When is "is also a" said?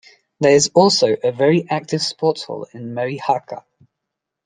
0.55-1.31